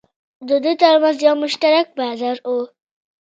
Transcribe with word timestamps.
د 0.47 0.49
دوی 0.63 0.75
ترمنځ 0.81 1.17
یو 1.27 1.35
مشترک 1.43 1.85
بازار 1.99 2.37
و. 2.47 2.51